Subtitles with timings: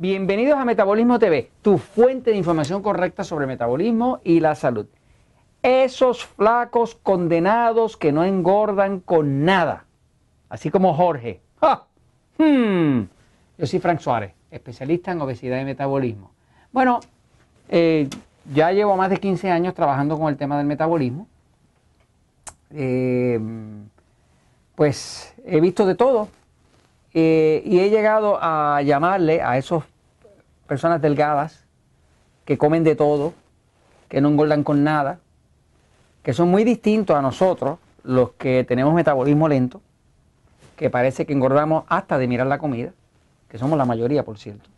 [0.00, 4.86] Bienvenidos a Metabolismo TV, tu fuente de información correcta sobre metabolismo y la salud.
[5.62, 9.84] Esos flacos condenados que no engordan con nada,
[10.48, 11.42] así como Jorge.
[12.38, 13.02] Hmm.
[13.58, 16.30] Yo soy Frank Suárez, especialista en obesidad y metabolismo.
[16.72, 17.00] Bueno,
[17.68, 18.08] eh,
[18.54, 21.28] ya llevo más de 15 años trabajando con el tema del metabolismo.
[22.70, 23.38] Eh,
[24.74, 26.28] pues he visto de todo
[27.12, 29.82] eh, y he llegado a llamarle a esas
[30.66, 31.64] personas delgadas
[32.44, 33.34] que comen de todo,
[34.08, 35.18] que no engordan con nada,
[36.22, 39.80] que son muy distintos a nosotros, los que tenemos metabolismo lento,
[40.76, 42.92] que parece que engordamos hasta de mirar la comida,
[43.48, 44.70] que somos la mayoría, por cierto.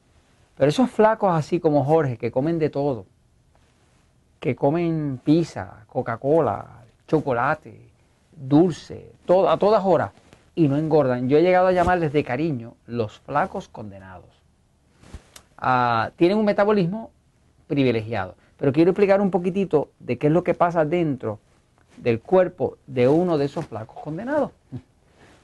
[0.56, 3.06] Pero esos flacos así como Jorge, que comen de todo,
[4.40, 6.66] que comen pizza, Coca-Cola,
[7.06, 7.88] chocolate,
[8.32, 9.12] dulce,
[9.48, 10.10] a todas horas,
[10.54, 11.28] y no engordan.
[11.28, 14.30] Yo he llegado a llamarles de cariño los flacos condenados.
[15.56, 17.10] Ah, tienen un metabolismo
[17.66, 18.34] privilegiado.
[18.58, 21.40] Pero quiero explicar un poquitito de qué es lo que pasa dentro
[21.96, 24.50] del cuerpo de uno de esos flacos condenados.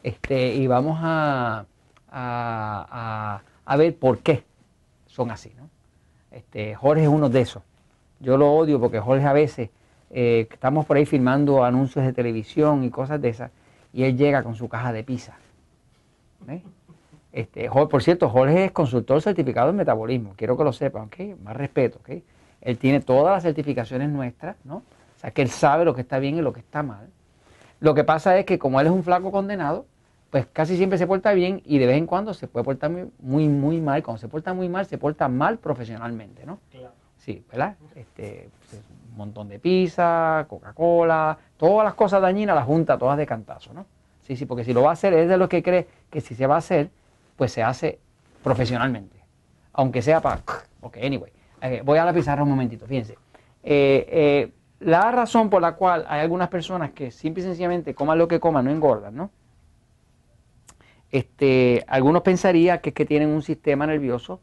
[0.03, 1.67] Este, y vamos a,
[2.11, 4.45] a, ver por qué
[5.07, 5.53] son así.
[5.57, 5.69] ¿no?
[6.31, 7.63] Este, Jorge es uno de esos.
[8.21, 9.71] Yo lo odio porque Jorge a veces
[10.11, 13.51] eh, estamos por ahí filmando anuncios de televisión y cosas de esas
[13.93, 15.37] y él llega con su caja de pizza.
[17.33, 21.41] Este, por cierto, Jorge es consultor certificado en metabolismo, quiero que lo sepan, ¿ok?
[21.43, 22.23] Más respeto, ¿ok?
[22.61, 24.77] Él tiene todas las certificaciones nuestras, ¿no?
[24.77, 27.09] O sea, que él sabe lo que está bien y lo que está mal.
[27.81, 29.87] Lo que pasa es que como él es un flaco condenado,
[30.31, 33.49] pues casi siempre se porta bien y de vez en cuando se puede portar muy,
[33.49, 34.03] muy, mal.
[34.03, 36.59] Cuando se porta muy mal, se porta mal profesionalmente, ¿no?
[36.71, 36.93] Claro.
[37.29, 37.77] Sí, ¿verdad?
[37.95, 43.27] Este, pues, un montón de pizza, Coca-Cola, todas las cosas dañinas las junta todas de
[43.27, 43.85] cantazo, ¿no?
[44.27, 46.35] Sí, sí, porque si lo va a hacer, es de los que cree que si
[46.35, 46.89] se va a hacer,
[47.37, 47.99] pues se hace
[48.43, 49.19] profesionalmente.
[49.75, 50.41] Aunque sea para...
[50.81, 51.31] Ok, anyway.
[51.61, 53.19] Eh, voy a la pizarra un momentito, fíjense.
[53.63, 58.17] Eh, eh, la razón por la cual hay algunas personas que simple y sencillamente coman
[58.17, 59.31] lo que coman, no engordan, ¿no?
[61.13, 64.41] Este, algunos pensarían que es que tienen un sistema nervioso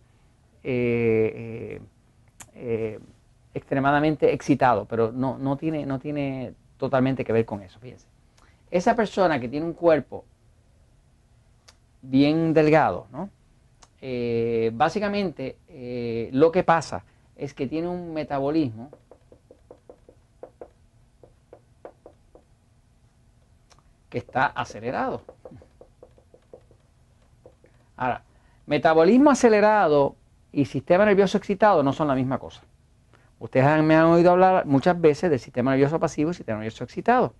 [3.53, 8.07] extremadamente excitado, pero no, no, tiene, no tiene totalmente que ver con eso, fíjense.
[8.69, 10.25] Esa persona que tiene un cuerpo
[12.01, 13.29] bien delgado, ¿no?
[14.01, 17.03] Eh, básicamente eh, lo que pasa
[17.35, 18.91] es que tiene un metabolismo
[24.09, 25.21] que está acelerado.
[27.97, 28.23] Ahora,
[28.65, 30.15] metabolismo acelerado
[30.55, 32.61] y sistema nervioso excitado no son la misma cosa.
[33.39, 37.33] Ustedes me han oído hablar muchas veces del sistema nervioso pasivo y sistema nervioso excitado.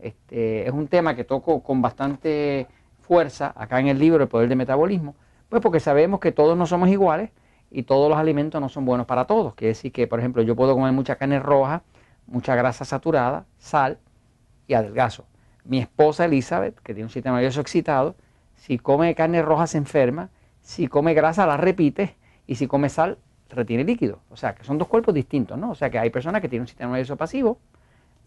[0.00, 2.66] Este, es un tema que toco con bastante
[2.98, 5.14] fuerza acá en el libro El Poder del Metabolismo,
[5.48, 7.30] pues porque sabemos que todos no somos iguales
[7.70, 9.54] y todos los alimentos no son buenos para todos.
[9.54, 11.84] Quiere decir que, por ejemplo, yo puedo comer mucha carne roja,
[12.26, 14.00] mucha grasa saturada, sal
[14.66, 15.24] y adelgazo.
[15.64, 18.16] Mi esposa Elizabeth, que tiene un sistema nervioso excitado,
[18.56, 20.30] si come carne roja se enferma,
[20.62, 23.18] si come grasa la repite y si come sal
[23.50, 24.20] retiene líquido.
[24.30, 25.70] O sea, que son dos cuerpos distintos, ¿no?
[25.70, 27.58] O sea, que hay personas que tienen un sistema nervioso pasivo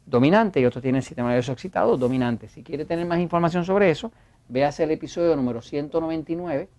[0.05, 2.47] dominante y otros tienen sistema nervioso excitado dominante.
[2.47, 4.11] Si quiere tener más información sobre eso,
[4.47, 6.69] véase el episodio número 199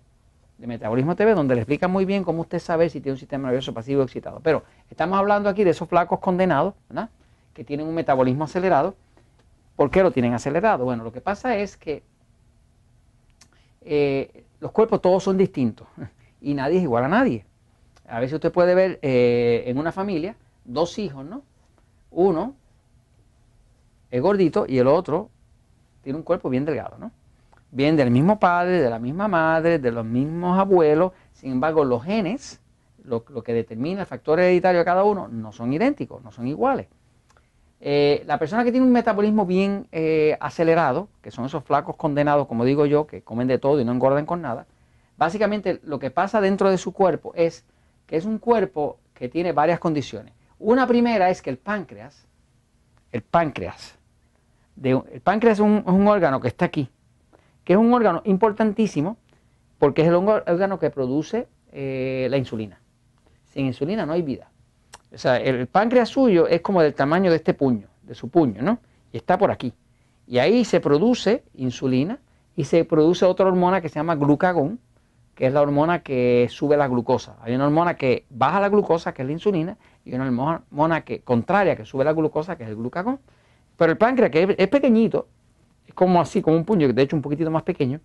[0.57, 3.47] de Metabolismo TV, donde le explica muy bien cómo usted sabe si tiene un sistema
[3.47, 4.41] nervioso pasivo o excitado.
[4.43, 7.09] Pero estamos hablando aquí de esos flacos condenados, ¿verdad?
[7.53, 8.95] Que tienen un metabolismo acelerado.
[9.75, 10.83] ¿Por qué lo tienen acelerado?
[10.83, 12.03] Bueno, lo que pasa es que
[13.81, 15.87] eh, los cuerpos todos son distintos
[16.41, 17.45] y nadie es igual a nadie.
[18.07, 20.35] A veces usted puede ver eh, en una familia
[20.65, 21.43] dos hijos, ¿no?
[22.11, 22.55] Uno
[24.09, 25.29] es gordito y el otro
[26.03, 27.11] tiene un cuerpo bien delgado, ¿no?
[27.71, 32.03] Bien del mismo padre, de la misma madre, de los mismos abuelos, sin embargo los
[32.03, 32.59] genes,
[33.03, 36.87] lo, que determina el factor hereditario de cada uno, no son idénticos, no son iguales.
[37.81, 42.47] Eh, la persona que tiene un metabolismo bien eh, acelerado, que son esos flacos condenados,
[42.47, 44.65] como digo yo, que comen de todo y no engordan con nada,
[45.19, 47.65] básicamente lo que pasa dentro de su cuerpo es
[48.07, 50.33] que es un cuerpo que tiene varias condiciones.
[50.57, 52.25] Una primera es que el páncreas,
[53.11, 53.99] el páncreas,
[54.81, 56.89] el páncreas es un, órgano que está aquí,
[57.65, 59.17] que es un órgano importantísimo
[59.77, 62.79] porque es el órgano que produce eh, la insulina.
[63.51, 64.49] Sin insulina no hay vida.
[65.13, 68.61] O sea, el páncreas suyo es como del tamaño de este puño, de su puño,
[68.61, 68.79] ¿no?
[69.11, 69.73] Y está por aquí.
[70.27, 72.19] Y ahí se produce insulina
[72.55, 74.79] y se produce otra hormona que se llama glucagón,
[75.39, 77.37] que es la hormona que sube la glucosa.
[77.41, 81.21] Hay una hormona que baja la glucosa, que es la insulina, y una hormona que,
[81.21, 83.21] contraria, que sube la glucosa, que es el glucagón.
[83.77, 85.29] Pero el páncreas, que es, pequeñito,
[85.87, 88.01] es como así, como un puño, de hecho un poquitito más pequeño,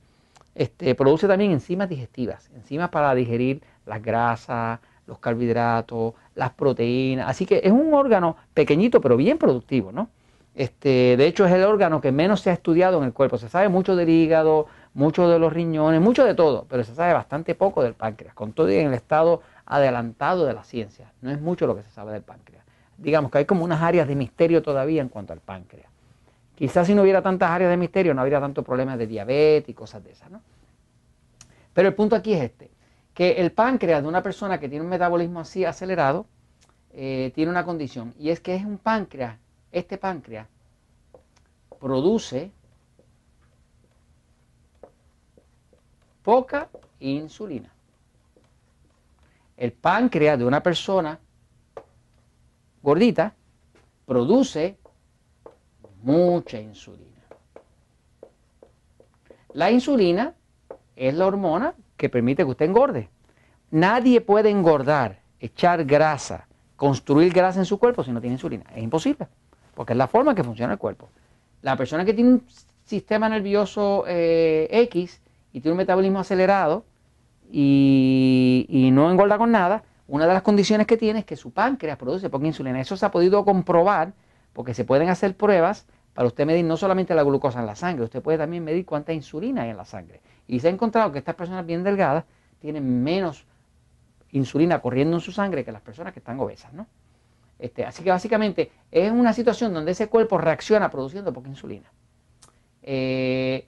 [0.55, 4.79] este, produce también enzimas digestivas, enzimas para digerir las grasas,
[5.09, 7.29] los carbohidratos, las proteínas.
[7.29, 10.09] Así que es un órgano pequeñito pero bien productivo, ¿no?
[10.55, 13.39] Este, de hecho es el órgano que menos se ha estudiado en el cuerpo.
[13.39, 17.13] Se sabe mucho del hígado, mucho de los riñones, mucho de todo, pero se sabe
[17.13, 21.13] bastante poco del páncreas, con todo en el estado adelantado de la ciencia.
[21.21, 22.65] No es mucho lo que se sabe del páncreas.
[22.97, 25.89] Digamos que hay como unas áreas de misterio todavía en cuanto al páncreas.
[26.55, 29.75] Quizás si no hubiera tantas áreas de misterio no habría tantos problemas de diabetes y
[29.75, 30.41] cosas de esas, ¿no?
[31.73, 32.71] Pero el punto aquí es este,
[33.13, 36.27] que el páncreas de una persona que tiene un metabolismo así acelerado
[36.93, 39.37] eh, tiene una condición y es que es un páncreas,
[39.73, 40.47] este páncreas
[41.81, 42.53] produce
[46.25, 47.71] poca insulina.
[49.57, 51.21] El páncreas de una persona
[52.83, 53.35] gordita
[54.05, 54.77] produce
[56.03, 57.11] mucha insulina.
[59.53, 60.35] La insulina
[60.97, 63.09] es la hormona que permite que usted engorde.
[63.71, 68.65] Nadie puede engordar, echar grasa, construir grasa en su cuerpo si no tiene insulina.
[68.75, 69.29] Es imposible,
[69.75, 71.11] porque es la forma que funciona el cuerpo.
[71.63, 72.47] La persona que tiene un
[72.85, 75.21] sistema nervioso eh, X
[75.55, 76.85] y tiene un metabolismo acelerado
[77.51, 81.53] y, y no engorda con nada, una de las condiciones que tiene es que su
[81.53, 82.81] páncreas produce poca insulina.
[82.81, 84.13] Eso se ha podido comprobar
[84.53, 88.05] porque se pueden hacer pruebas para usted medir no solamente la glucosa en la sangre,
[88.05, 90.21] usted puede también medir cuánta insulina hay en la sangre.
[90.47, 92.25] Y se ha encontrado que estas personas bien delgadas
[92.61, 93.47] tienen menos
[94.33, 96.87] insulina corriendo en su sangre que las personas que están obesas, ¿no?
[97.59, 101.93] Este, así que básicamente es una situación donde ese cuerpo reacciona produciendo poca insulina.
[102.83, 103.67] Eh,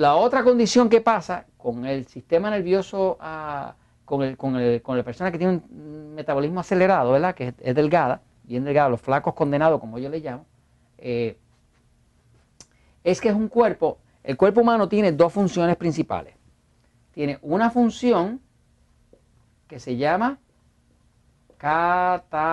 [0.00, 3.74] la otra condición que pasa con el sistema nervioso, ah,
[4.06, 4.54] con, el, con,
[4.96, 7.34] la persona que tiene un metabolismo acelerado, ¿verdad?
[7.34, 10.46] que es, delgada, bien delgada, los flacos condenados, como yo le llamo,
[10.96, 11.36] eh,
[13.04, 16.34] es que es un cuerpo, el cuerpo humano tiene dos funciones principales.
[17.12, 18.40] Tiene una función
[19.68, 20.38] que se llama
[21.58, 22.46] catabolismo,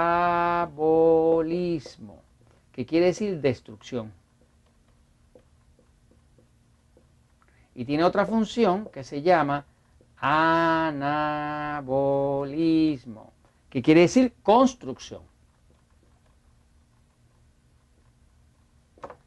[2.74, 4.12] que quiere decir destrucción.
[7.78, 9.64] Y tiene otra función que se llama
[10.18, 11.04] anabolismo,
[13.70, 15.22] que quiere decir construcción.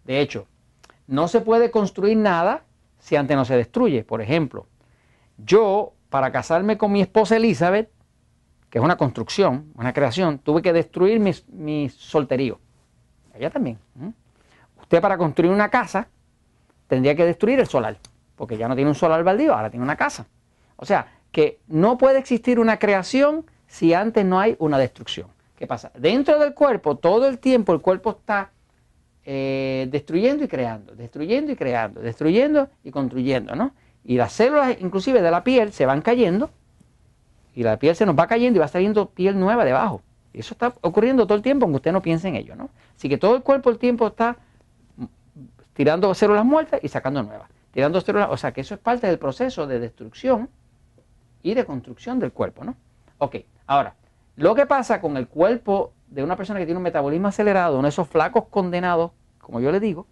[0.04, 0.48] De hecho,
[1.06, 2.64] no se puede construir nada
[2.98, 4.02] si antes no se destruye.
[4.02, 4.66] Por ejemplo,
[5.38, 7.88] yo para casarme con mi esposa Elizabeth,
[8.68, 12.58] que es una construcción, una creación, tuve que destruir mi, solterío.
[13.32, 13.78] Ella también.
[14.80, 16.08] Usted para construir una casa
[16.88, 17.96] tendría que destruir el solar,
[18.40, 20.26] porque ya no tiene un solar baldío, ahora tiene una casa.
[20.76, 25.26] O sea, que no puede existir una creación si antes no hay una destrucción.
[25.56, 25.92] ¿Qué pasa?
[25.94, 28.50] Dentro del cuerpo, todo el tiempo el cuerpo está
[29.26, 33.74] eh, destruyendo y creando, destruyendo y creando, destruyendo y construyendo, ¿no?
[34.06, 36.48] Y las células inclusive de la piel se van cayendo
[37.54, 40.00] y la piel se nos va cayendo y va saliendo piel nueva debajo.
[40.32, 42.70] Y eso está ocurriendo todo el tiempo aunque usted no piense en ello, ¿no?
[42.96, 44.38] Así que todo el cuerpo el tiempo está
[45.74, 47.50] tirando células muertas y sacando nuevas.
[47.72, 50.48] Tirando células, o sea que eso es parte del proceso de destrucción
[51.42, 52.76] y de construcción del cuerpo, ¿no?
[53.18, 53.36] Ok,
[53.66, 53.94] ahora,
[54.36, 57.84] lo que pasa con el cuerpo de una persona que tiene un metabolismo acelerado, uno
[57.84, 59.12] de esos flacos condenados
[59.50, 60.06] como yo le digo,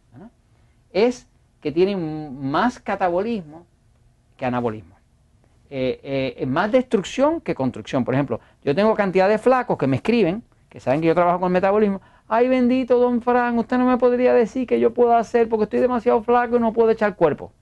[0.92, 1.28] es
[1.60, 3.66] que tienen más catabolismo
[4.36, 4.96] que anabolismo.
[5.70, 8.04] Eh, eh, más destrucción que construcción.
[8.04, 11.38] Por ejemplo, yo tengo cantidad de flacos que me escriben, que saben que yo trabajo
[11.38, 12.00] con el metabolismo.
[12.28, 15.80] Ay, bendito don Fran, usted no me podría decir que yo puedo hacer porque estoy
[15.80, 17.52] demasiado flaco y no puedo echar cuerpo.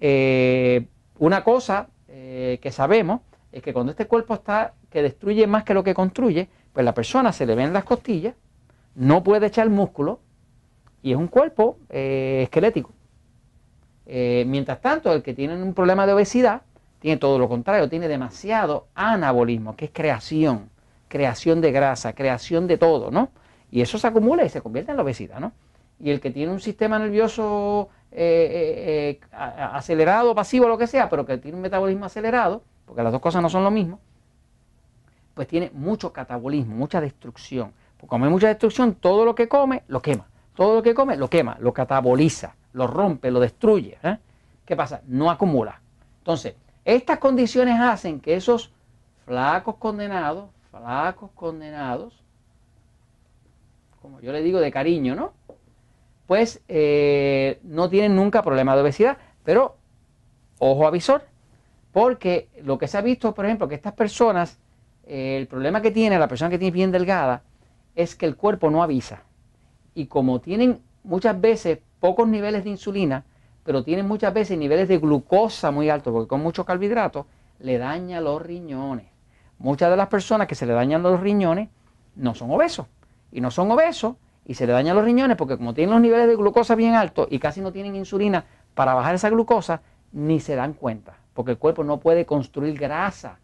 [0.00, 0.86] Eh,
[1.18, 3.20] una cosa que sabemos
[3.52, 6.94] es que cuando este cuerpo está que destruye más que lo que construye, pues la
[6.94, 8.34] persona se le ven las costillas,
[8.94, 10.20] no puede echar músculo,
[11.02, 12.92] y es un cuerpo eh, esquelético.
[14.06, 16.62] Eh, mientras tanto, el que tiene un problema de obesidad
[17.00, 20.70] tiene todo lo contrario, tiene demasiado anabolismo, que es creación,
[21.08, 23.30] creación de grasa, creación de todo, ¿no?
[23.72, 25.52] Y eso se acumula y se convierte en la obesidad, ¿no?
[25.98, 31.38] Y el que tiene un sistema nervioso eh, acelerado, pasivo, lo que sea, pero que
[31.38, 33.98] tiene un metabolismo acelerado, porque las dos cosas no son lo mismo,
[35.34, 37.72] pues tiene mucho catabolismo, mucha destrucción.
[37.96, 40.26] Porque como hay mucha destrucción, todo lo que come lo quema.
[40.54, 43.98] Todo lo que come lo quema, lo cataboliza, lo rompe, lo destruye.
[44.02, 44.18] ¿eh?
[44.66, 45.00] ¿Qué pasa?
[45.06, 45.80] No acumula.
[46.18, 48.70] Entonces, estas condiciones hacen que esos
[49.24, 52.21] flacos condenados, flacos condenados,
[54.02, 55.32] como yo le digo de cariño, ¿no?
[56.26, 59.76] Pues eh, no tienen nunca problema de obesidad, pero
[60.58, 61.22] ojo avisor,
[61.92, 64.58] porque lo que se ha visto, por ejemplo, que estas personas,
[65.06, 67.42] eh, el problema que tiene la persona que tiene bien delgada,
[67.94, 69.22] es que el cuerpo no avisa
[69.94, 73.24] y como tienen muchas veces pocos niveles de insulina,
[73.62, 77.26] pero tienen muchas veces niveles de glucosa muy altos, porque con mucho carbohidratos
[77.60, 79.06] le daña los riñones.
[79.58, 81.68] Muchas de las personas que se le dañan los riñones
[82.16, 82.86] no son obesos.
[83.32, 86.28] Y no son obesos y se le dañan los riñones porque como tienen los niveles
[86.28, 90.54] de glucosa bien altos y casi no tienen insulina para bajar esa glucosa, ni se
[90.54, 93.38] dan cuenta, porque el cuerpo no puede construir grasa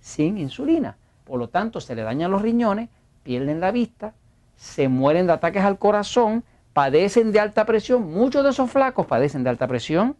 [0.00, 0.96] sin insulina.
[1.24, 2.88] Por lo tanto, se le dañan los riñones,
[3.22, 4.14] pierden la vista,
[4.56, 9.44] se mueren de ataques al corazón, padecen de alta presión, muchos de esos flacos padecen
[9.44, 10.16] de alta presión,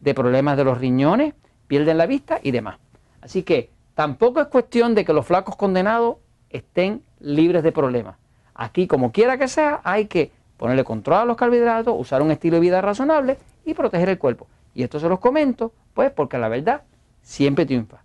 [0.00, 1.34] de problemas de los riñones,
[1.66, 2.78] pierden la vista y demás.
[3.20, 6.16] Así que tampoco es cuestión de que los flacos condenados
[6.50, 8.16] estén libres de problemas.
[8.54, 12.56] Aquí, como quiera que sea, hay que ponerle control a los carbohidratos, usar un estilo
[12.56, 14.46] de vida razonable y proteger el cuerpo.
[14.74, 16.82] Y esto se los comento, pues, porque la verdad
[17.22, 18.03] siempre triunfa.